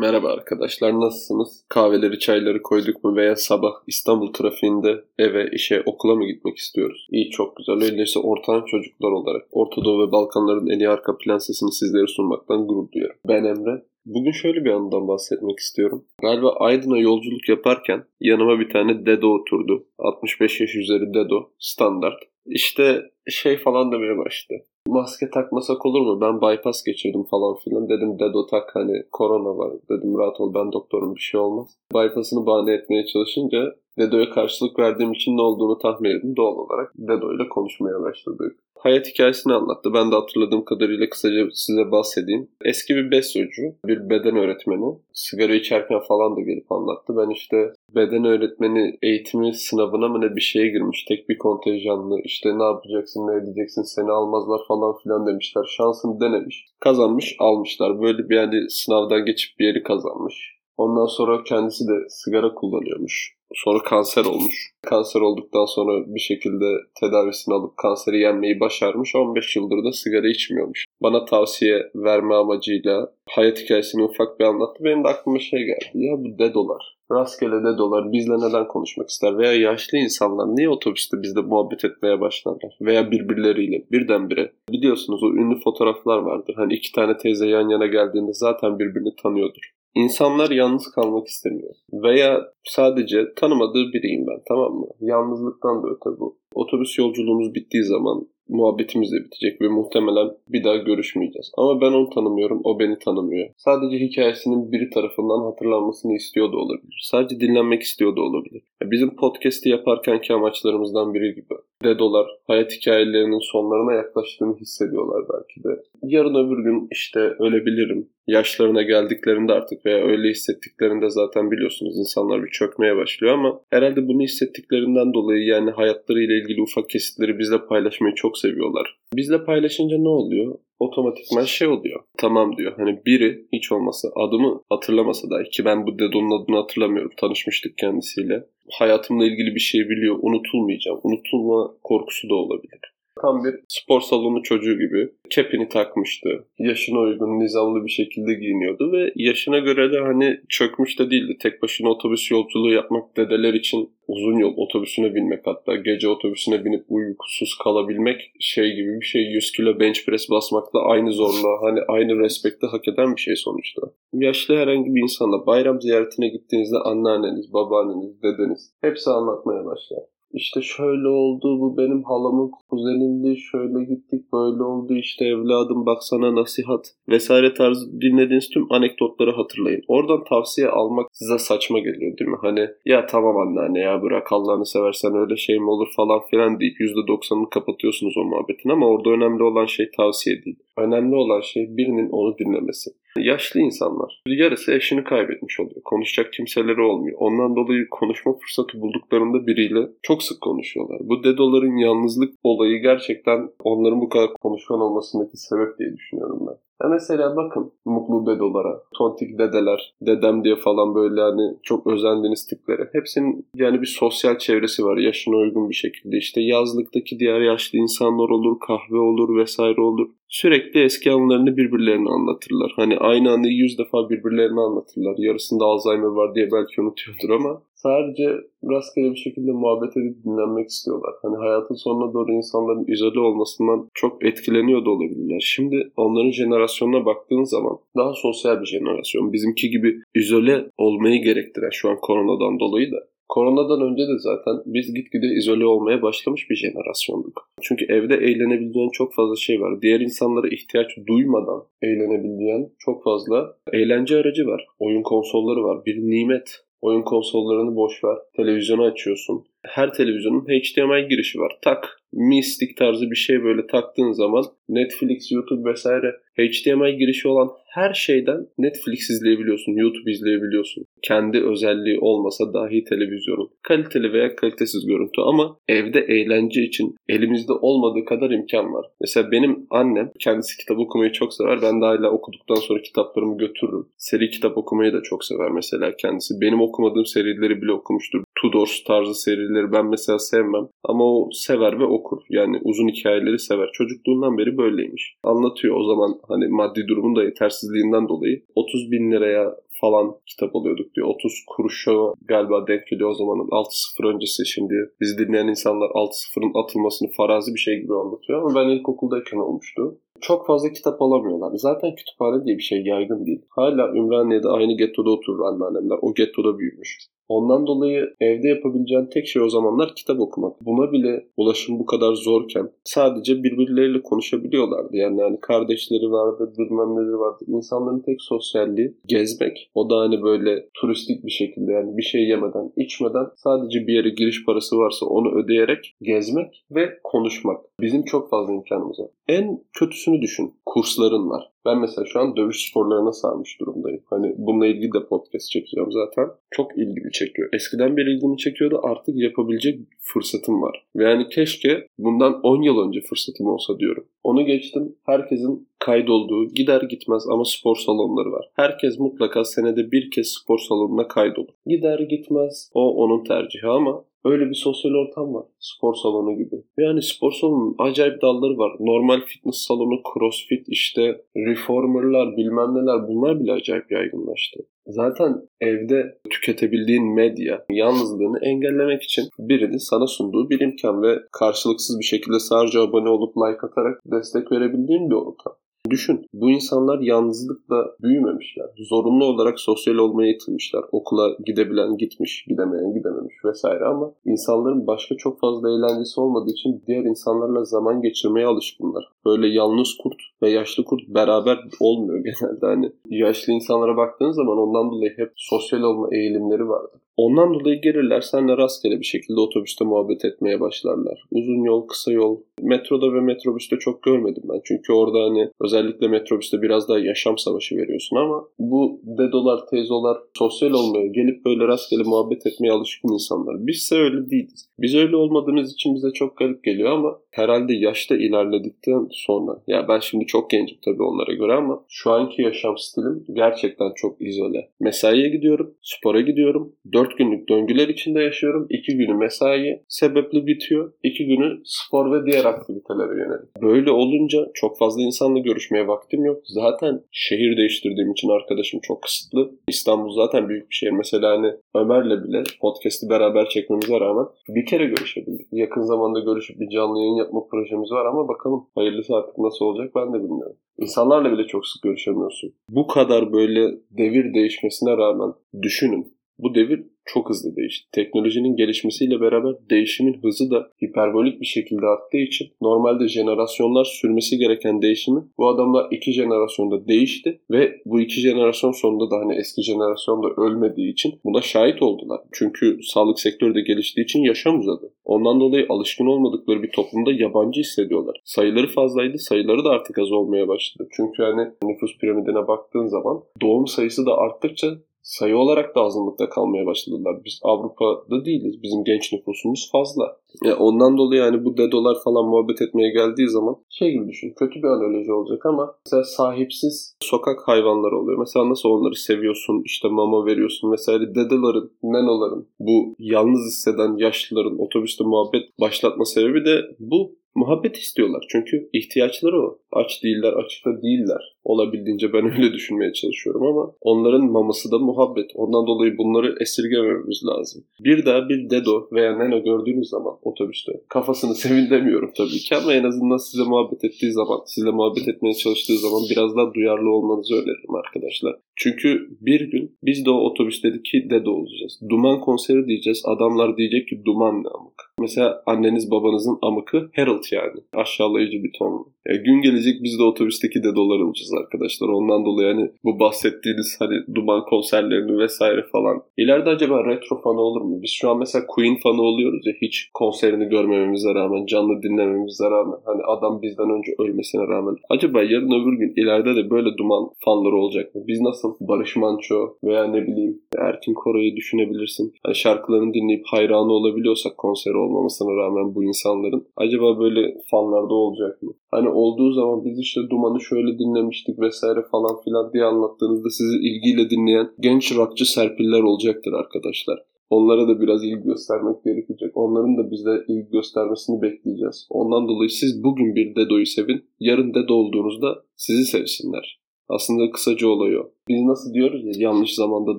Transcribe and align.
Merhaba 0.00 0.28
arkadaşlar 0.28 1.00
nasılsınız? 1.00 1.64
Kahveleri 1.68 2.18
çayları 2.18 2.62
koyduk 2.62 3.04
mu 3.04 3.16
veya 3.16 3.36
sabah 3.36 3.72
İstanbul 3.86 4.32
trafiğinde 4.32 5.04
eve 5.18 5.50
işe 5.52 5.82
okula 5.86 6.14
mı 6.14 6.26
gitmek 6.26 6.56
istiyoruz? 6.56 7.08
İyi 7.10 7.30
çok 7.30 7.56
güzel 7.56 7.82
öyleyse 7.82 8.18
ortağın 8.18 8.64
çocuklar 8.64 9.10
olarak 9.10 9.46
Orta 9.50 9.84
Doğu 9.84 10.06
ve 10.06 10.12
Balkanların 10.12 10.66
iyi 10.66 10.88
arka 10.88 11.18
plan 11.18 11.38
sesini 11.38 11.72
sizlere 11.72 12.06
sunmaktan 12.06 12.66
gurur 12.66 12.92
duyuyorum. 12.92 13.16
Ben 13.28 13.44
Emre. 13.44 13.82
Bugün 14.06 14.32
şöyle 14.32 14.64
bir 14.64 14.70
andan 14.70 15.08
bahsetmek 15.08 15.58
istiyorum. 15.58 16.04
Galiba 16.22 16.52
Aydın'a 16.52 16.98
yolculuk 16.98 17.48
yaparken 17.48 18.04
yanıma 18.20 18.58
bir 18.60 18.70
tane 18.70 19.06
dedo 19.06 19.28
oturdu. 19.28 19.86
65 19.98 20.60
yaş 20.60 20.74
üzeri 20.74 21.14
dedo 21.14 21.50
standart. 21.58 22.22
İşte 22.46 23.02
şey 23.30 23.58
falan 23.58 23.92
demeye 23.92 24.18
başladı 24.18 24.64
maske 24.90 25.30
takmasak 25.30 25.86
olur 25.86 26.00
mu? 26.00 26.20
Ben 26.20 26.40
bypass 26.40 26.84
geçirdim 26.84 27.24
falan 27.24 27.56
filan. 27.56 27.88
Dedim 27.88 28.18
dedo 28.18 28.46
tak 28.46 28.70
hani 28.76 29.02
korona 29.12 29.58
var. 29.58 29.72
Dedim 29.90 30.18
rahat 30.18 30.40
ol 30.40 30.54
ben 30.54 30.72
doktorum 30.72 31.14
bir 31.14 31.20
şey 31.20 31.40
olmaz. 31.40 31.76
Bypass'ını 31.94 32.46
bahane 32.46 32.72
etmeye 32.72 33.06
çalışınca 33.06 33.74
Dedo'ya 33.98 34.30
karşılık 34.30 34.78
verdiğim 34.78 35.12
için 35.12 35.36
ne 35.36 35.42
olduğunu 35.42 35.78
tahmin 35.78 36.10
edin. 36.10 36.36
Doğal 36.36 36.54
olarak 36.54 36.92
Dedo 36.94 37.34
ile 37.34 37.48
konuşmaya 37.48 38.00
başladık. 38.00 38.58
Hayat 38.80 39.06
hikayesini 39.06 39.52
anlattı. 39.52 39.94
Ben 39.94 40.10
de 40.10 40.14
hatırladığım 40.14 40.64
kadarıyla 40.64 41.08
kısaca 41.08 41.48
size 41.52 41.90
bahsedeyim. 41.90 42.48
Eski 42.64 42.96
bir 42.96 43.10
besyocu, 43.10 43.62
bir 43.86 44.10
beden 44.10 44.36
öğretmeni. 44.36 44.98
Sigara 45.12 45.54
içerken 45.54 46.00
falan 46.08 46.36
da 46.36 46.40
gelip 46.40 46.72
anlattı. 46.72 47.16
Ben 47.16 47.30
işte 47.30 47.72
beden 47.94 48.24
öğretmeni 48.24 48.98
eğitimi 49.02 49.54
sınavına 49.54 50.08
mı 50.08 50.20
ne 50.20 50.36
bir 50.36 50.40
şeye 50.40 50.68
girmiş. 50.68 51.04
Tek 51.04 51.28
bir 51.28 51.38
kontenjanlı. 51.38 52.20
İşte 52.24 52.58
ne 52.58 52.64
yapacaksın, 52.64 53.26
ne 53.26 53.36
edeceksin, 53.36 53.82
seni 53.82 54.10
almazlar 54.10 54.60
falan 54.68 54.96
filan 55.02 55.26
demişler. 55.26 55.64
Şansını 55.76 56.20
denemiş. 56.20 56.66
Kazanmış, 56.80 57.36
almışlar. 57.38 58.02
Böyle 58.02 58.28
bir 58.28 58.36
yani 58.36 58.70
sınavdan 58.70 59.24
geçip 59.24 59.58
bir 59.58 59.66
yeri 59.66 59.82
kazanmış. 59.82 60.59
Ondan 60.82 61.06
sonra 61.06 61.44
kendisi 61.44 61.84
de 61.88 61.96
sigara 62.08 62.54
kullanıyormuş. 62.54 63.36
Sonra 63.54 63.78
kanser 63.82 64.24
olmuş. 64.24 64.72
Kanser 64.82 65.20
olduktan 65.20 65.64
sonra 65.64 66.14
bir 66.14 66.20
şekilde 66.20 66.64
tedavisini 67.00 67.54
alıp 67.54 67.76
kanseri 67.76 68.20
yenmeyi 68.20 68.60
başarmış. 68.60 69.16
15 69.16 69.56
yıldır 69.56 69.84
da 69.84 69.92
sigara 69.92 70.28
içmiyormuş. 70.28 70.84
Bana 71.02 71.24
tavsiye 71.24 71.90
verme 71.94 72.34
amacıyla 72.34 73.12
hayat 73.28 73.58
hikayesini 73.58 74.02
ufak 74.02 74.40
bir 74.40 74.44
anlattı. 74.44 74.84
Benim 74.84 75.04
de 75.04 75.08
aklıma 75.08 75.38
şey 75.38 75.60
geldi. 75.60 75.90
Ya 75.94 76.12
bu 76.18 76.38
dedolar. 76.38 76.96
Rastgele 77.12 77.64
dedolar 77.64 78.12
bizle 78.12 78.34
neden 78.34 78.68
konuşmak 78.68 79.08
ister? 79.08 79.38
Veya 79.38 79.52
yaşlı 79.52 79.98
insanlar 79.98 80.56
niye 80.56 80.68
otobüste 80.68 81.22
bizle 81.22 81.40
muhabbet 81.40 81.84
etmeye 81.84 82.20
başlarlar? 82.20 82.76
Veya 82.80 83.10
birbirleriyle 83.10 83.84
birdenbire. 83.92 84.52
Biliyorsunuz 84.70 85.22
o 85.22 85.26
ünlü 85.26 85.60
fotoğraflar 85.60 86.18
vardır. 86.18 86.54
Hani 86.56 86.74
iki 86.74 86.92
tane 86.92 87.16
teyze 87.16 87.46
yan 87.46 87.68
yana 87.68 87.86
geldiğinde 87.86 88.32
zaten 88.32 88.78
birbirini 88.78 89.14
tanıyordur. 89.22 89.79
İnsanlar 89.94 90.50
yalnız 90.50 90.90
kalmak 90.90 91.26
istemiyor. 91.28 91.74
Veya 91.92 92.40
sadece 92.64 93.34
tanımadığı 93.36 93.92
biriyim 93.92 94.26
ben 94.26 94.42
tamam 94.48 94.72
mı? 94.72 94.86
Yalnızlıktan 95.00 95.82
da 95.82 95.86
öte 95.88 96.20
bu. 96.20 96.38
Otobüs 96.54 96.98
yolculuğumuz 96.98 97.54
bittiği 97.54 97.84
zaman 97.84 98.26
muhabbetimiz 98.48 99.12
de 99.12 99.16
bitecek 99.24 99.60
ve 99.60 99.68
muhtemelen 99.68 100.30
bir 100.48 100.64
daha 100.64 100.76
görüşmeyeceğiz. 100.76 101.52
Ama 101.58 101.80
ben 101.80 101.92
onu 101.92 102.10
tanımıyorum, 102.10 102.60
o 102.64 102.78
beni 102.78 102.98
tanımıyor. 102.98 103.48
Sadece 103.56 104.04
hikayesinin 104.04 104.72
biri 104.72 104.90
tarafından 104.90 105.44
hatırlanmasını 105.44 106.16
istiyor 106.16 106.52
da 106.52 106.56
olabilir. 106.56 107.08
Sadece 107.10 107.40
dinlenmek 107.40 107.82
istiyor 107.82 108.16
da 108.16 108.20
olabilir. 108.20 108.62
Bizim 108.82 109.16
podcast'i 109.16 109.68
yaparkenki 109.68 110.32
amaçlarımızdan 110.32 111.14
biri 111.14 111.34
gibi. 111.34 111.54
Dedolar 111.84 112.26
hayat 112.46 112.72
hikayelerinin 112.72 113.52
sonlarına 113.52 113.92
yaklaştığını 113.92 114.56
hissediyorlar 114.56 115.24
belki 115.34 115.64
de. 115.64 115.82
Yarın 116.02 116.34
öbür 116.34 116.64
gün 116.64 116.88
işte 116.90 117.20
ölebilirim. 117.20 118.08
Yaşlarına 118.26 118.82
geldiklerinde 118.82 119.52
artık 119.52 119.86
veya 119.86 120.06
öyle 120.06 120.28
hissettiklerinde 120.28 121.10
zaten 121.10 121.50
biliyorsunuz 121.50 121.98
insanlar 121.98 122.42
bir 122.42 122.50
çökmeye 122.50 122.96
başlıyor 122.96 123.34
ama 123.34 123.60
herhalde 123.70 124.08
bunu 124.08 124.22
hissettiklerinden 124.22 125.14
dolayı 125.14 125.44
yani 125.44 125.70
hayatlarıyla 125.70 126.34
ilgili 126.34 126.62
ufak 126.62 126.90
kesitleri 126.90 127.38
bizle 127.38 127.66
paylaşmayı 127.66 128.14
çok 128.14 128.38
seviyorlar. 128.38 128.98
Bizle 129.14 129.44
paylaşınca 129.44 129.98
ne 129.98 130.08
oluyor? 130.08 130.58
Otomatikman 130.80 131.44
şey 131.44 131.68
oluyor. 131.68 132.00
Tamam 132.18 132.56
diyor. 132.56 132.72
Hani 132.76 133.00
biri 133.06 133.44
hiç 133.52 133.72
olmasa 133.72 134.08
adımı 134.16 134.62
hatırlamasa 134.70 135.30
da 135.30 135.44
ki 135.44 135.64
ben 135.64 135.86
bu 135.86 135.98
dedonun 135.98 136.42
adını 136.42 136.56
hatırlamıyorum. 136.56 137.12
Tanışmıştık 137.16 137.78
kendisiyle. 137.78 138.44
Hayatımla 138.72 139.24
ilgili 139.24 139.54
bir 139.54 139.60
şey 139.60 139.80
biliyor. 139.80 140.18
Unutulmayacağım. 140.22 141.00
Unutulma 141.02 141.74
korkusu 141.82 142.28
da 142.28 142.34
olabilir. 142.34 142.80
Tam 143.22 143.44
bir 143.44 143.54
spor 143.68 144.00
salonu 144.00 144.42
çocuğu 144.42 144.78
gibi 144.78 145.08
kepini 145.30 145.68
takmıştı. 145.68 146.44
Yaşına 146.58 146.98
uygun, 146.98 147.40
nizamlı 147.40 147.84
bir 147.84 147.90
şekilde 147.90 148.34
giyiniyordu 148.34 148.92
ve 148.92 149.12
yaşına 149.16 149.58
göre 149.58 149.92
de 149.92 149.98
hani 149.98 150.40
çökmüş 150.48 150.98
de 150.98 151.10
değildi. 151.10 151.36
Tek 151.42 151.62
başına 151.62 151.88
otobüs 151.88 152.30
yolculuğu 152.30 152.72
yapmak 152.72 153.16
dedeler 153.16 153.54
için 153.54 153.90
uzun 154.08 154.38
yol 154.38 154.52
otobüsüne 154.56 155.14
binmek 155.14 155.46
hatta 155.46 155.76
gece 155.76 156.08
otobüsüne 156.08 156.64
binip 156.64 156.84
uykusuz 156.88 157.58
kalabilmek 157.64 158.32
şey 158.40 158.74
gibi 158.74 159.00
bir 159.00 159.06
şey 159.06 159.22
100 159.22 159.52
kilo 159.52 159.80
bench 159.80 160.06
press 160.06 160.30
basmakla 160.30 160.80
aynı 160.82 161.12
zorluğa 161.12 161.62
hani 161.62 161.80
aynı 161.88 162.18
respekte 162.18 162.66
hak 162.66 162.88
eden 162.88 163.16
bir 163.16 163.20
şey 163.20 163.36
sonuçta. 163.36 163.82
Yaşlı 164.12 164.56
herhangi 164.56 164.94
bir 164.94 165.02
insanla 165.02 165.46
bayram 165.46 165.80
ziyaretine 165.80 166.28
gittiğinizde 166.28 166.76
anneanneniz, 166.76 167.52
babaanneniz, 167.52 168.22
dedeniz 168.22 168.72
hepsi 168.80 169.10
anlatmaya 169.10 169.64
başlar. 169.64 170.00
İşte 170.32 170.62
şöyle 170.62 171.08
oldu 171.08 171.60
bu 171.60 171.76
benim 171.76 172.02
halamın 172.02 172.50
kuzenimdi 172.70 173.40
şöyle 173.40 173.84
gittik 173.84 174.32
böyle 174.32 174.62
oldu 174.62 174.94
işte 174.94 175.24
evladım 175.24 175.86
baksana 175.86 176.34
nasihat 176.34 176.94
vesaire 177.08 177.54
tarzı 177.54 178.00
dinlediğiniz 178.00 178.48
tüm 178.48 178.72
anekdotları 178.72 179.30
hatırlayın. 179.30 179.82
Oradan 179.88 180.24
tavsiye 180.24 180.68
almak 180.68 181.06
size 181.12 181.38
saçma 181.38 181.78
geliyor 181.78 182.18
değil 182.18 182.30
mi? 182.30 182.36
Hani 182.40 182.68
ya 182.84 183.06
tamam 183.06 183.36
anneanne 183.36 183.80
ya 183.80 184.02
bırak 184.02 184.32
Allah'ını 184.32 184.66
seversen 184.66 185.14
öyle 185.14 185.36
şey 185.36 185.58
mi 185.58 185.70
olur 185.70 185.88
falan 185.96 186.20
filan 186.30 186.60
deyip 186.60 186.80
%90'ını 186.80 187.50
kapatıyorsunuz 187.50 188.16
o 188.16 188.24
muhabbetin 188.24 188.70
ama 188.70 188.86
orada 188.86 189.10
önemli 189.10 189.42
olan 189.42 189.66
şey 189.66 189.90
tavsiye 189.96 190.44
değil. 190.44 190.58
Önemli 190.78 191.16
olan 191.16 191.40
şey 191.40 191.76
birinin 191.76 192.10
onu 192.10 192.38
dinlemesi. 192.38 192.90
Yaşlı 193.18 193.60
insanlar. 193.60 194.22
Yarısı 194.26 194.72
eşini 194.72 195.04
kaybetmiş 195.04 195.60
oluyor. 195.60 195.82
Konuşacak 195.84 196.32
kimseleri 196.32 196.80
olmuyor. 196.80 197.16
Ondan 197.20 197.56
dolayı 197.56 197.88
konuşma 197.90 198.38
fırsatı 198.38 198.80
bulduklarında 198.80 199.46
biriyle 199.46 199.88
çok 200.02 200.22
sık 200.22 200.40
konuşuyorlar. 200.40 200.98
Bu 201.00 201.24
dedoların 201.24 201.76
yalnızlık 201.76 202.34
olayı 202.42 202.82
gerçekten 202.82 203.50
onların 203.64 204.00
bu 204.00 204.08
kadar 204.08 204.30
konuşkan 204.40 204.80
olmasındaki 204.80 205.36
sebep 205.36 205.78
diye 205.78 205.96
düşünüyorum 205.96 206.38
ben. 206.40 206.69
Ya 206.82 206.88
mesela 206.88 207.36
bakın 207.36 207.72
mutlu 207.84 208.26
dedolara, 208.26 208.82
tontik 208.94 209.38
dedeler, 209.38 209.94
dedem 210.02 210.44
diye 210.44 210.56
falan 210.56 210.94
böyle 210.94 211.20
hani 211.20 211.56
çok 211.62 211.86
özendiğiniz 211.86 212.46
tiplere. 212.46 212.90
Hepsinin 212.92 213.46
yani 213.54 213.80
bir 213.80 213.86
sosyal 213.86 214.38
çevresi 214.38 214.84
var 214.84 214.96
yaşına 214.96 215.36
uygun 215.36 215.70
bir 215.70 215.74
şekilde. 215.74 216.16
İşte 216.16 216.40
yazlıktaki 216.40 217.18
diğer 217.18 217.40
yaşlı 217.40 217.78
insanlar 217.78 218.28
olur, 218.28 218.60
kahve 218.60 218.98
olur 218.98 219.36
vesaire 219.36 219.80
olur. 219.80 220.08
Sürekli 220.28 220.82
eski 220.82 221.12
anılarını 221.12 221.56
birbirlerine 221.56 222.10
anlatırlar. 222.10 222.72
Hani 222.76 222.98
aynı 222.98 223.30
anıyı 223.30 223.54
yüz 223.54 223.78
defa 223.78 224.10
birbirlerine 224.10 224.60
anlatırlar. 224.60 225.14
Yarısında 225.18 225.64
Alzheimer 225.64 226.08
var 226.08 226.34
diye 226.34 226.48
belki 226.52 226.80
unutuyordur 226.80 227.30
ama 227.30 227.62
sadece 227.82 228.26
rastgele 228.70 229.10
bir 229.10 229.16
şekilde 229.16 229.52
muhabbet 229.52 229.96
edip 229.96 230.24
dinlenmek 230.24 230.68
istiyorlar. 230.68 231.14
Hani 231.22 231.36
hayatın 231.36 231.74
sonuna 231.74 232.12
doğru 232.14 232.32
insanların 232.32 232.92
izole 232.92 233.20
olmasından 233.20 233.88
çok 233.94 234.24
etkileniyor 234.24 234.84
da 234.84 234.90
olabilirler. 234.90 235.40
Şimdi 235.40 235.90
onların 235.96 236.30
jenerasyonuna 236.30 237.06
baktığın 237.06 237.44
zaman 237.44 237.78
daha 237.96 238.12
sosyal 238.14 238.60
bir 238.60 238.66
jenerasyon. 238.66 239.32
Bizimki 239.32 239.70
gibi 239.70 240.00
izole 240.14 240.66
olmayı 240.78 241.22
gerektiren 241.22 241.70
şu 241.72 241.90
an 241.90 241.96
koronadan 242.00 242.60
dolayı 242.60 242.92
da 242.92 243.10
Koronadan 243.30 243.80
önce 243.80 244.02
de 244.02 244.18
zaten 244.18 244.54
biz 244.66 244.94
gitgide 244.94 245.26
izole 245.26 245.66
olmaya 245.66 246.02
başlamış 246.02 246.50
bir 246.50 246.56
jenerasyonduk. 246.56 247.50
Çünkü 247.62 247.84
evde 247.84 248.14
eğlenebileceğin 248.14 248.90
çok 248.92 249.14
fazla 249.14 249.36
şey 249.36 249.60
var. 249.60 249.82
Diğer 249.82 250.00
insanlara 250.00 250.48
ihtiyaç 250.48 250.86
duymadan 251.06 251.62
eğlenebileceğin 251.82 252.72
çok 252.78 253.04
fazla 253.04 253.56
eğlence 253.72 254.16
aracı 254.16 254.46
var. 254.46 254.66
Oyun 254.78 255.02
konsolları 255.02 255.64
var. 255.64 255.84
Bir 255.86 255.96
nimet. 255.96 256.50
Oyun 256.80 257.02
konsollarını 257.02 257.76
boş 257.76 258.04
ver. 258.04 258.16
Televizyonu 258.36 258.84
açıyorsun. 258.84 259.44
Her 259.62 259.92
televizyonun 259.92 260.46
HDMI 260.46 261.08
girişi 261.08 261.38
var. 261.38 261.52
Tak. 261.62 262.00
Mystic 262.12 262.74
tarzı 262.74 263.10
bir 263.10 263.16
şey 263.16 263.44
böyle 263.44 263.66
taktığın 263.66 264.12
zaman 264.12 264.44
Netflix, 264.68 265.32
YouTube 265.32 265.70
vesaire 265.70 266.16
HDMI 266.36 266.96
girişi 266.96 267.28
olan 267.28 267.50
her 267.70 267.94
şeyden 267.94 268.46
Netflix 268.58 269.10
izleyebiliyorsun, 269.10 269.72
YouTube 269.72 270.10
izleyebiliyorsun. 270.10 270.84
Kendi 271.02 271.44
özelliği 271.44 271.98
olmasa 271.98 272.54
dahi 272.54 272.84
televizyonun. 272.84 273.50
Kaliteli 273.62 274.12
veya 274.12 274.36
kalitesiz 274.36 274.86
görüntü 274.86 275.20
ama 275.20 275.56
evde 275.68 276.00
eğlence 276.00 276.62
için 276.62 276.94
elimizde 277.08 277.52
olmadığı 277.52 278.04
kadar 278.04 278.30
imkan 278.30 278.72
var. 278.72 278.86
Mesela 279.00 279.30
benim 279.30 279.66
annem 279.70 280.12
kendisi 280.20 280.56
kitap 280.56 280.78
okumayı 280.78 281.12
çok 281.12 281.34
sever. 281.34 281.62
Ben 281.62 281.80
de 281.80 281.84
hala 281.84 282.10
okuduktan 282.10 282.54
sonra 282.54 282.82
kitaplarımı 282.82 283.38
götürürüm. 283.38 283.86
Seri 283.96 284.30
kitap 284.30 284.58
okumayı 284.58 284.92
da 284.92 285.02
çok 285.02 285.24
sever 285.24 285.50
mesela 285.50 285.96
kendisi. 285.96 286.40
Benim 286.40 286.60
okumadığım 286.60 287.06
serileri 287.06 287.62
bile 287.62 287.72
okumuştur. 287.72 288.24
Tudors 288.40 288.84
tarzı 288.84 289.14
serileri 289.14 289.72
ben 289.72 289.86
mesela 289.86 290.18
sevmem. 290.18 290.68
Ama 290.84 291.04
o 291.04 291.28
sever 291.32 291.80
ve 291.80 291.84
okur. 291.84 292.18
Yani 292.30 292.60
uzun 292.64 292.88
hikayeleri 292.88 293.38
sever. 293.38 293.70
Çocukluğundan 293.72 294.38
beri 294.38 294.58
böyleymiş. 294.58 295.14
Anlatıyor 295.24 295.76
o 295.76 295.84
zaman 295.84 296.20
hani 296.28 296.48
maddi 296.48 296.88
durumun 296.88 297.16
da 297.16 297.24
yetersizliğinden 297.24 298.08
dolayı 298.08 298.42
30 298.54 298.90
bin 298.90 299.12
liraya 299.12 299.56
falan 299.80 300.14
kitap 300.26 300.56
alıyorduk 300.56 300.94
diyor. 300.94 301.06
30 301.08 301.32
kuruşa 301.46 301.92
galiba 302.28 302.66
denk 302.66 302.86
geliyor 302.86 303.10
o 303.10 303.14
zamanın 303.14 303.48
6-0 303.48 304.14
öncesi 304.14 304.46
şimdi. 304.46 304.74
Bizi 305.00 305.18
dinleyen 305.18 305.48
insanlar 305.48 305.88
6-0'ın 305.88 306.64
atılmasını 306.64 307.08
farazi 307.16 307.54
bir 307.54 307.60
şey 307.60 307.80
gibi 307.80 307.94
anlatıyor 307.94 308.42
ama 308.42 308.54
ben 308.54 308.68
ilkokuldayken 308.68 309.38
olmuştu. 309.38 309.98
Çok 310.20 310.46
fazla 310.46 310.72
kitap 310.72 311.02
alamıyorlar. 311.02 311.52
Zaten 311.54 311.94
kütüphane 311.94 312.44
diye 312.44 312.56
bir 312.56 312.62
şey 312.62 312.82
yaygın 312.84 313.26
değil. 313.26 313.42
Hala 313.50 313.88
Ümraniye'de 313.88 314.48
aynı 314.48 314.76
gettoda 314.76 315.10
oturur 315.10 315.40
anneannemler. 315.40 315.98
O 316.02 316.14
gettoda 316.14 316.58
büyümüş. 316.58 316.98
Ondan 317.30 317.66
dolayı 317.66 318.14
evde 318.20 318.48
yapabileceğin 318.48 319.06
tek 319.06 319.26
şey 319.26 319.42
o 319.42 319.48
zamanlar 319.48 319.94
kitap 319.94 320.20
okumak. 320.20 320.60
Buna 320.60 320.92
bile 320.92 321.26
ulaşım 321.36 321.78
bu 321.78 321.86
kadar 321.86 322.14
zorken 322.14 322.70
sadece 322.84 323.42
birbirleriyle 323.42 324.02
konuşabiliyorlardı. 324.02 324.96
Yani 324.96 325.22
hani 325.22 325.40
kardeşleri 325.40 326.10
vardı, 326.10 326.52
bilmem 326.58 326.96
neleri 326.96 327.18
vardı. 327.18 327.44
İnsanların 327.46 328.00
tek 328.00 328.22
sosyalliği 328.22 328.94
gezmek. 329.06 329.70
O 329.74 329.90
da 329.90 329.98
hani 329.98 330.22
böyle 330.22 330.68
turistik 330.74 331.24
bir 331.24 331.30
şekilde 331.30 331.72
yani 331.72 331.96
bir 331.96 332.02
şey 332.02 332.22
yemeden, 332.28 332.72
içmeden 332.76 333.26
sadece 333.36 333.86
bir 333.86 333.94
yere 333.94 334.08
giriş 334.08 334.44
parası 334.44 334.76
varsa 334.76 335.06
onu 335.06 335.44
ödeyerek 335.44 335.96
gezmek 336.02 336.64
ve 336.70 337.00
konuşmak. 337.04 337.60
Bizim 337.80 338.04
çok 338.04 338.30
fazla 338.30 338.52
imkanımız 338.52 338.98
var. 339.00 339.08
En 339.28 339.60
kötüsünü 339.72 340.22
düşün. 340.22 340.54
Kursların 340.66 341.30
var. 341.30 341.50
Ben 341.64 341.78
mesela 341.78 342.04
şu 342.06 342.20
an 342.20 342.36
dövüş 342.36 342.70
sporlarına 342.70 343.12
sarmış 343.12 343.60
durumdayım. 343.60 344.00
Hani 344.10 344.34
bununla 344.38 344.66
ilgili 344.66 344.92
de 344.92 345.06
podcast 345.08 345.50
çekeceğim 345.50 345.92
zaten. 345.92 346.28
Çok 346.50 346.78
ilgimi 346.78 347.12
çekiyor. 347.12 347.48
Eskiden 347.52 347.96
beri 347.96 348.14
ilgimi 348.14 348.36
çekiyordu. 348.36 348.80
Artık 348.82 349.16
yapabilecek 349.16 349.80
fırsatım 350.00 350.62
var. 350.62 350.86
Ve 350.96 351.04
yani 351.04 351.28
keşke 351.28 351.86
bundan 351.98 352.40
10 352.42 352.62
yıl 352.62 352.78
önce 352.78 353.00
fırsatım 353.00 353.46
olsa 353.46 353.78
diyorum. 353.78 354.04
Onu 354.24 354.46
geçtim. 354.46 354.96
Herkesin 355.06 355.68
kaydolduğu, 355.78 356.48
gider 356.48 356.82
gitmez 356.82 357.26
ama 357.28 357.44
spor 357.44 357.76
salonları 357.76 358.32
var. 358.32 358.50
Herkes 358.54 358.98
mutlaka 358.98 359.44
senede 359.44 359.90
bir 359.92 360.10
kez 360.10 360.28
spor 360.28 360.58
salonuna 360.58 361.08
kaydolur. 361.08 361.54
Gider 361.66 361.98
gitmez 361.98 362.70
o 362.74 362.94
onun 362.94 363.24
tercihi 363.24 363.66
ama 363.66 364.04
Öyle 364.24 364.50
bir 364.50 364.54
sosyal 364.54 364.92
ortam 364.92 365.34
var. 365.34 365.44
Spor 365.58 365.94
salonu 365.94 366.36
gibi. 366.36 366.56
Yani 366.78 367.02
spor 367.02 367.32
salonunun 367.32 367.74
acayip 367.78 368.22
dalları 368.22 368.58
var. 368.58 368.72
Normal 368.80 369.20
fitness 369.20 369.66
salonu, 369.68 370.00
crossfit, 370.14 370.68
işte 370.68 371.20
reformerlar, 371.36 372.36
bilmem 372.36 372.74
neler 372.74 373.08
bunlar 373.08 373.40
bile 373.40 373.52
acayip 373.52 373.92
yaygınlaştı. 373.92 374.60
Zaten 374.86 375.48
evde 375.60 376.18
tüketebildiğin 376.30 377.14
medya 377.14 377.64
yalnızlığını 377.70 378.38
engellemek 378.42 379.02
için 379.02 379.24
birinin 379.38 379.90
sana 379.90 380.06
sunduğu 380.06 380.50
bir 380.50 380.60
imkan 380.60 381.02
ve 381.02 381.18
karşılıksız 381.32 381.98
bir 381.98 382.04
şekilde 382.04 382.38
sadece 382.38 382.78
abone 382.78 383.08
olup 383.08 383.36
like 383.36 383.66
atarak 383.66 384.00
destek 384.06 384.52
verebildiğin 384.52 385.10
bir 385.10 385.14
ortam. 385.14 385.52
Düşün 385.90 386.26
bu 386.32 386.50
insanlar 386.50 387.00
yalnızlıkla 387.00 387.94
büyümemişler. 388.02 388.66
Zorunlu 388.78 389.24
olarak 389.24 389.60
sosyal 389.60 389.94
olmaya 389.94 390.32
itilmişler. 390.32 390.82
Okula 390.92 391.36
gidebilen 391.46 391.96
gitmiş, 391.96 392.44
gidemeyen 392.48 392.94
gidememiş 392.94 393.34
vesaire 393.44 393.84
ama 393.84 394.12
insanların 394.24 394.86
başka 394.86 395.16
çok 395.16 395.40
fazla 395.40 395.70
eğlencesi 395.70 396.20
olmadığı 396.20 396.50
için 396.50 396.82
diğer 396.86 397.04
insanlarla 397.04 397.64
zaman 397.64 398.02
geçirmeye 398.02 398.46
alışkınlar. 398.46 399.04
Böyle 399.26 399.48
yalnız 399.48 399.96
kurt 400.02 400.16
ve 400.42 400.50
yaşlı 400.50 400.84
kurt 400.84 401.08
beraber 401.08 401.58
olmuyor 401.80 402.18
genelde. 402.24 402.66
Hani 402.66 402.92
yaşlı 403.10 403.52
insanlara 403.52 403.96
baktığın 403.96 404.32
zaman 404.32 404.58
ondan 404.58 404.90
dolayı 404.90 405.12
hep 405.16 405.32
sosyal 405.36 405.82
olma 405.82 406.08
eğilimleri 406.12 406.68
vardır. 406.68 407.00
Ondan 407.20 407.54
dolayı 407.54 407.80
gelirler 407.80 408.20
senle 408.20 408.56
rastgele 408.56 409.00
bir 409.00 409.04
şekilde 409.04 409.40
otobüste 409.40 409.84
muhabbet 409.84 410.24
etmeye 410.24 410.60
başlarlar. 410.60 411.22
Uzun 411.30 411.64
yol, 411.64 411.86
kısa 411.86 412.12
yol. 412.12 412.40
Metroda 412.62 413.14
ve 413.14 413.20
metrobüste 413.20 413.76
çok 413.76 414.02
görmedim 414.02 414.42
ben. 414.48 414.60
Çünkü 414.64 414.92
orada 414.92 415.24
hani 415.24 415.50
özellikle 415.60 416.08
metrobüste 416.08 416.62
biraz 416.62 416.88
daha 416.88 416.98
yaşam 416.98 417.38
savaşı 417.38 417.76
veriyorsun 417.76 418.16
ama 418.16 418.44
bu 418.58 419.00
dedolar, 419.04 419.66
teyzolar 419.66 420.18
sosyal 420.38 420.70
olmaya 420.70 421.06
gelip 421.06 421.44
böyle 421.44 421.68
rastgele 421.68 422.02
muhabbet 422.02 422.46
etmeye 422.46 422.72
alışkın 422.72 423.12
insanlar. 423.12 423.66
Bizse 423.66 423.96
öyle 423.96 424.30
değiliz. 424.30 424.70
Biz 424.78 424.94
öyle 424.94 425.16
olmadığımız 425.16 425.72
için 425.72 425.94
bize 425.94 426.10
çok 426.10 426.36
garip 426.36 426.64
geliyor 426.64 426.90
ama 426.90 427.18
herhalde 427.30 427.74
yaşta 427.74 428.16
ilerledikten 428.16 429.08
sonra 429.10 429.62
ya 429.66 429.88
ben 429.88 429.98
şimdi 429.98 430.26
çok 430.26 430.50
gencim 430.50 430.78
tabii 430.84 431.02
onlara 431.02 431.32
göre 431.32 431.52
ama 431.52 431.84
şu 431.88 432.10
anki 432.10 432.42
yaşam 432.42 432.78
stilim 432.78 433.24
gerçekten 433.32 433.92
çok 433.94 434.22
izole. 434.22 434.70
Mesaiye 434.80 435.28
gidiyorum, 435.28 435.74
spora 435.82 436.20
gidiyorum. 436.20 436.72
4 436.92 437.09
günlük 437.18 437.48
döngüler 437.48 437.88
içinde 437.88 438.22
yaşıyorum. 438.22 438.66
2 438.70 438.96
günü 438.96 439.14
mesai 439.14 439.82
sebepli 439.88 440.46
bitiyor. 440.46 440.92
2 441.02 441.26
günü 441.26 441.60
spor 441.64 442.12
ve 442.12 442.26
diğer 442.26 442.44
aktivitelere 442.44 443.20
yönelik. 443.20 443.62
Böyle 443.62 443.90
olunca 443.90 444.46
çok 444.54 444.78
fazla 444.78 445.02
insanla 445.02 445.38
görüşmeye 445.38 445.88
vaktim 445.88 446.24
yok. 446.24 446.42
Zaten 446.44 447.02
şehir 447.10 447.56
değiştirdiğim 447.56 448.12
için 448.12 448.28
arkadaşım 448.28 448.80
çok 448.82 449.02
kısıtlı. 449.02 449.50
İstanbul 449.68 450.14
zaten 450.14 450.48
büyük 450.48 450.70
bir 450.70 450.74
şehir. 450.74 450.90
Mesela 450.90 451.30
hani 451.30 451.52
Ömer'le 451.74 452.24
bile 452.24 452.42
podcast'i 452.60 453.08
beraber 453.08 453.48
çekmemize 453.48 454.00
rağmen 454.00 454.26
bir 454.48 454.66
kere 454.66 454.84
görüşebildik. 454.84 455.46
Yakın 455.52 455.82
zamanda 455.82 456.20
görüşüp 456.20 456.60
bir 456.60 456.68
canlı 456.68 456.98
yayın 456.98 457.14
yapma 457.14 457.46
projemiz 457.50 457.92
var 457.92 458.06
ama 458.06 458.28
bakalım 458.28 458.66
hayırlısı 458.74 459.16
artık 459.16 459.38
nasıl 459.38 459.64
olacak 459.64 459.92
ben 459.96 460.08
de 460.14 460.18
bilmiyorum. 460.18 460.56
İnsanlarla 460.78 461.32
bile 461.32 461.46
çok 461.46 461.66
sık 461.66 461.82
görüşemiyorsun. 461.82 462.52
Bu 462.68 462.86
kadar 462.86 463.32
böyle 463.32 463.78
devir 463.90 464.34
değişmesine 464.34 464.96
rağmen 464.96 465.32
düşünün. 465.62 466.19
Bu 466.42 466.54
devir 466.54 466.80
çok 467.04 467.30
hızlı 467.30 467.56
değişti. 467.56 467.88
Teknolojinin 467.92 468.56
gelişmesiyle 468.56 469.20
beraber 469.20 469.54
değişimin 469.70 470.20
hızı 470.22 470.50
da 470.50 470.70
hiperbolik 470.84 471.40
bir 471.40 471.46
şekilde 471.46 471.86
arttığı 471.86 472.18
için 472.18 472.48
normalde 472.60 473.08
jenerasyonlar 473.08 473.84
sürmesi 473.84 474.38
gereken 474.38 474.82
değişimi 474.82 475.20
bu 475.38 475.48
adamlar 475.48 475.86
iki 475.90 476.12
jenerasyonda 476.12 476.88
değişti 476.88 477.40
ve 477.50 477.80
bu 477.84 478.00
iki 478.00 478.20
jenerasyon 478.20 478.72
sonunda 478.72 479.10
da 479.10 479.16
hani 479.16 479.34
eski 479.34 479.62
jenerasyon 479.62 480.22
da 480.22 480.42
ölmediği 480.42 480.92
için 480.92 481.20
buna 481.24 481.42
şahit 481.42 481.82
oldular. 481.82 482.20
Çünkü 482.32 482.78
sağlık 482.82 483.20
sektörü 483.20 483.54
de 483.54 483.60
geliştiği 483.60 484.04
için 484.04 484.22
yaşam 484.22 484.60
uzadı. 484.60 484.92
Ondan 485.04 485.40
dolayı 485.40 485.66
alışkın 485.68 486.06
olmadıkları 486.06 486.62
bir 486.62 486.70
toplumda 486.70 487.12
yabancı 487.12 487.60
hissediyorlar. 487.60 488.20
Sayıları 488.24 488.66
fazlaydı, 488.66 489.18
sayıları 489.18 489.64
da 489.64 489.68
artık 489.68 489.98
az 489.98 490.12
olmaya 490.12 490.48
başladı. 490.48 490.88
Çünkü 490.96 491.22
hani 491.22 491.48
nüfus 491.64 491.98
piramidine 491.98 492.48
baktığın 492.48 492.86
zaman 492.86 493.22
doğum 493.42 493.66
sayısı 493.66 494.06
da 494.06 494.18
arttıkça 494.18 494.66
sayı 495.02 495.36
olarak 495.36 495.74
da 495.76 495.80
azınlıkta 495.80 496.28
kalmaya 496.28 496.66
başladılar. 496.66 497.16
Biz 497.24 497.40
Avrupa'da 497.42 498.24
değiliz. 498.24 498.62
Bizim 498.62 498.84
genç 498.84 499.12
nüfusumuz 499.12 499.68
fazla. 499.72 500.16
Yani 500.44 500.54
ondan 500.54 500.98
dolayı 500.98 501.20
yani 501.20 501.44
bu 501.44 501.56
dedolar 501.56 501.96
falan 502.04 502.24
muhabbet 502.24 502.62
etmeye 502.62 502.90
geldiği 502.90 503.28
zaman 503.28 503.56
şey 503.68 503.92
gibi 503.92 504.08
düşün. 504.08 504.34
Kötü 504.38 504.62
bir 504.62 504.68
analoji 504.68 505.12
olacak 505.12 505.46
ama 505.46 505.74
mesela 505.86 506.04
sahipsiz 506.04 506.96
sokak 507.00 507.48
hayvanları 507.48 507.98
oluyor. 507.98 508.18
Mesela 508.18 508.50
nasıl 508.50 508.68
onları 508.68 508.94
seviyorsun, 508.94 509.62
işte 509.64 509.88
mama 509.88 510.26
veriyorsun 510.26 510.72
vesaire. 510.72 511.14
Dedeların, 511.14 511.72
nenoların, 511.82 512.48
bu 512.60 512.94
yalnız 512.98 513.40
hisseden 513.46 513.96
yaşlıların 513.96 514.58
otobüste 514.58 515.04
muhabbet 515.04 515.42
başlatma 515.60 516.04
sebebi 516.04 516.44
de 516.44 516.60
bu 516.78 517.19
muhabbet 517.34 517.76
istiyorlar. 517.76 518.26
Çünkü 518.28 518.68
ihtiyaçları 518.72 519.42
o. 519.42 519.58
Aç 519.72 520.02
değiller, 520.04 520.32
açıkta 520.32 520.82
değiller. 520.82 521.36
Olabildiğince 521.44 522.12
ben 522.12 522.24
öyle 522.32 522.52
düşünmeye 522.56 522.92
çalışıyorum 522.92 523.42
ama 523.42 523.72
onların 523.80 524.24
maması 524.24 524.70
da 524.70 524.78
muhabbet. 524.78 525.30
Ondan 525.34 525.66
dolayı 525.66 525.98
bunları 525.98 526.36
esirgemememiz 526.40 527.22
lazım. 527.26 527.64
Bir 527.80 528.06
daha 528.06 528.28
bir 528.28 528.50
dedo 528.50 528.88
veya 528.92 529.16
neno 529.16 529.44
gördüğünüz 529.44 529.88
zaman 529.88 530.14
otobüste 530.22 530.72
kafasını 530.88 531.34
sevin 531.42 531.70
demiyorum 531.70 532.10
tabii 532.16 532.38
ki 532.38 532.56
ama 532.56 532.74
en 532.74 532.84
azından 532.84 533.16
size 533.16 533.42
muhabbet 533.42 533.84
ettiği 533.84 534.12
zaman, 534.12 534.40
size 534.46 534.70
muhabbet 534.70 535.08
etmeye 535.08 535.34
çalıştığı 535.34 535.76
zaman 535.76 536.02
biraz 536.10 536.36
daha 536.36 536.54
duyarlı 536.54 536.90
olmanızı 536.90 537.34
öneririm 537.34 537.74
arkadaşlar. 537.74 538.36
Çünkü 538.56 539.08
bir 539.20 539.40
gün 539.40 539.78
biz 539.82 540.04
de 540.04 540.10
o 540.10 540.14
otobüsteki 540.14 541.10
dedo 541.10 541.30
olacağız. 541.30 541.80
Duman 541.88 542.20
konseri 542.20 542.66
diyeceğiz. 542.66 543.02
Adamlar 543.04 543.56
diyecek 543.56 543.88
ki 543.88 544.02
duman 544.04 544.34
ne 544.44 544.48
amık. 544.48 544.89
Mesela 545.00 545.42
anneniz 545.46 545.90
babanızın 545.90 546.38
amıkı 546.42 546.90
Harold 546.96 547.22
yani. 547.32 547.60
Aşağılayıcı 547.72 548.44
bir 548.44 548.52
tonlu. 548.58 548.86
Yani 549.08 549.22
gün 549.22 549.42
gelecek 549.42 549.82
biz 549.82 549.98
de 549.98 550.02
otobüsteki 550.02 550.62
dedolar 550.62 550.98
olacağız 551.00 551.32
arkadaşlar. 551.40 551.88
Ondan 551.88 552.24
dolayı 552.24 552.54
hani 552.54 552.70
bu 552.84 553.00
bahsettiğiniz 553.00 553.76
hani 553.78 553.96
duman 554.14 554.44
konserlerini 554.44 555.18
vesaire 555.18 555.62
falan. 555.72 556.02
İleride 556.16 556.50
acaba 556.50 556.86
retro 556.86 557.20
fanı 557.22 557.40
olur 557.40 557.60
mu? 557.60 557.82
Biz 557.82 557.90
şu 557.90 558.10
an 558.10 558.18
mesela 558.18 558.44
Queen 558.48 558.76
fanı 558.82 559.02
oluyoruz 559.02 559.46
ya 559.46 559.52
hiç 559.62 559.90
konserini 559.94 560.48
görmememize 560.48 561.14
rağmen, 561.14 561.46
canlı 561.46 561.82
dinlememize 561.82 562.50
rağmen. 562.50 562.78
Hani 562.84 563.02
adam 563.02 563.42
bizden 563.42 563.70
önce 563.70 563.92
ölmesine 563.98 564.42
rağmen. 564.42 564.76
Acaba 564.90 565.22
yarın 565.22 565.62
öbür 565.62 565.78
gün 565.78 565.92
ileride 565.96 566.36
de 566.36 566.50
böyle 566.50 566.76
duman 566.76 567.10
fanları 567.24 567.56
olacak 567.56 567.94
mı? 567.94 568.02
Biz 568.06 568.20
nasıl 568.20 568.54
Barış 568.60 568.96
Manço 568.96 569.56
veya 569.64 569.84
ne 569.86 570.06
bileyim 570.06 570.40
Erkin 570.60 570.94
Koray'ı 570.94 571.36
düşünebilirsin. 571.36 572.12
Hani 572.22 572.34
şarkılarını 572.34 572.94
dinleyip 572.94 573.24
hayranı 573.26 573.72
olabiliyorsak 573.72 574.38
konseri 574.38 574.76
olmamasına 574.76 575.36
rağmen 575.36 575.74
bu 575.74 575.84
insanların 575.84 576.46
acaba 576.56 577.00
böyle 577.00 577.34
fanlarda 577.50 577.94
olacak 577.94 578.42
mı? 578.42 578.52
Hani 578.70 578.88
olduğu 578.88 579.32
zaman 579.32 579.64
biz 579.64 579.78
işte 579.78 580.00
Duman'ı 580.10 580.40
şöyle 580.40 580.78
dinlemiştik 580.78 581.40
vesaire 581.40 581.82
falan 581.90 582.20
filan 582.24 582.52
diye 582.52 582.64
anlattığınızda 582.64 583.30
sizi 583.30 583.56
ilgiyle 583.56 584.10
dinleyen 584.10 584.50
genç 584.60 584.96
rockçı 584.96 585.32
serpiller 585.32 585.82
olacaktır 585.82 586.32
arkadaşlar. 586.32 586.98
Onlara 587.30 587.68
da 587.68 587.80
biraz 587.80 588.04
ilgi 588.04 588.22
göstermek 588.22 588.84
gerekecek. 588.84 589.36
Onların 589.36 589.76
da 589.76 589.90
bize 589.90 590.24
ilgi 590.28 590.50
göstermesini 590.50 591.22
bekleyeceğiz. 591.22 591.86
Ondan 591.90 592.28
dolayı 592.28 592.50
siz 592.50 592.84
bugün 592.84 593.14
bir 593.14 593.36
Dedo'yu 593.36 593.66
sevin. 593.66 594.04
Yarın 594.20 594.54
Dedo 594.54 594.74
olduğunuzda 594.74 595.42
sizi 595.56 595.84
sevsinler. 595.84 596.59
Aslında 596.90 597.30
kısaca 597.30 597.68
olay 597.68 597.98
o. 597.98 598.02
Biz 598.28 598.42
nasıl 598.42 598.74
diyoruz 598.74 599.04
ya 599.04 599.12
yanlış 599.16 599.54
zamanda 599.54 599.98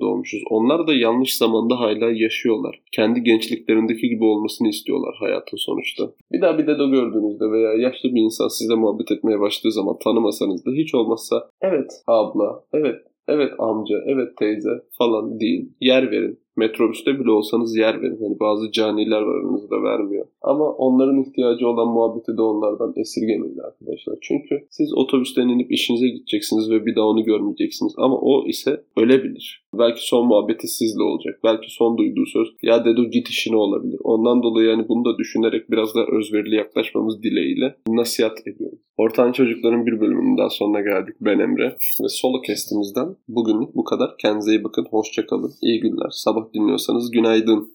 doğmuşuz. 0.00 0.42
Onlar 0.50 0.86
da 0.86 0.94
yanlış 0.94 1.36
zamanda 1.36 1.80
hala 1.80 2.10
yaşıyorlar. 2.10 2.82
Kendi 2.92 3.22
gençliklerindeki 3.22 4.08
gibi 4.08 4.24
olmasını 4.24 4.68
istiyorlar 4.68 5.14
hayatın 5.18 5.56
sonuçta. 5.56 6.10
Bir 6.32 6.40
daha 6.40 6.58
bir 6.58 6.66
dedo 6.66 6.90
gördüğünüzde 6.90 7.50
veya 7.50 7.74
yaşlı 7.74 8.14
bir 8.14 8.20
insan 8.20 8.48
size 8.48 8.74
muhabbet 8.74 9.10
etmeye 9.10 9.40
başladığı 9.40 9.72
zaman 9.72 9.96
tanımasanız 10.04 10.66
da 10.66 10.70
hiç 10.70 10.94
olmazsa 10.94 11.48
evet 11.62 11.90
abla, 12.06 12.64
evet 12.72 12.96
evet 13.28 13.52
amca, 13.58 13.96
evet 14.06 14.36
teyze 14.36 14.70
falan 14.98 15.40
deyin. 15.40 15.76
Yer 15.80 16.10
verin. 16.10 16.41
Metrobüste 16.56 17.20
bile 17.20 17.30
olsanız 17.30 17.76
yer 17.76 18.02
verin. 18.02 18.18
Hani 18.22 18.40
bazı 18.40 18.72
caniler 18.72 19.22
var 19.22 19.34
aranızda 19.34 19.82
vermiyor. 19.82 20.26
Ama 20.42 20.64
onların 20.64 21.22
ihtiyacı 21.22 21.68
olan 21.68 21.88
muhabbeti 21.88 22.36
de 22.36 22.42
onlardan 22.42 22.92
esirgemeyin 22.96 23.58
arkadaşlar. 23.58 24.18
Çünkü 24.20 24.66
siz 24.70 24.94
otobüsten 24.94 25.48
inip 25.48 25.72
işinize 25.72 26.08
gideceksiniz 26.08 26.70
ve 26.70 26.86
bir 26.86 26.96
daha 26.96 27.06
onu 27.06 27.24
görmeyeceksiniz. 27.24 27.92
Ama 27.96 28.16
o 28.18 28.46
ise 28.48 28.84
ölebilir. 28.96 29.62
Belki 29.74 30.06
son 30.06 30.26
muhabbeti 30.26 30.68
sizle 30.68 31.02
olacak. 31.02 31.40
Belki 31.44 31.70
son 31.70 31.98
duyduğu 31.98 32.26
söz 32.26 32.48
ya 32.62 32.84
dedo 32.84 33.04
git 33.04 33.28
işine 33.28 33.56
olabilir. 33.56 34.00
Ondan 34.04 34.42
dolayı 34.42 34.68
yani 34.68 34.88
bunu 34.88 35.04
da 35.04 35.18
düşünerek 35.18 35.70
biraz 35.70 35.94
daha 35.94 36.04
özverili 36.04 36.54
yaklaşmamız 36.54 37.22
dileğiyle 37.22 37.76
nasihat 37.88 38.46
ediyorum. 38.46 38.78
Ortan 38.96 39.32
Çocukların 39.32 39.86
bir 39.86 40.00
bölümünün 40.00 40.38
daha 40.38 40.50
sonuna 40.50 40.80
geldik. 40.80 41.16
Ben 41.20 41.38
Emre 41.38 41.76
ve 42.02 42.08
solo 42.08 42.40
kestimizden 42.40 43.16
bugünlük 43.28 43.74
bu 43.74 43.84
kadar. 43.84 44.10
Kendinize 44.18 44.50
iyi 44.50 44.64
bakın. 44.64 44.86
Hoşçakalın. 44.90 45.52
İyi 45.62 45.80
günler. 45.80 46.10
Sabah 46.10 46.52
dinliyorsanız 46.54 47.10
günaydın. 47.10 47.70